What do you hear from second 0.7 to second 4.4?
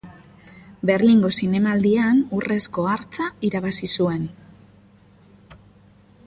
Berlingo Zinemaldian Urrezko Hartza irabazi zuen.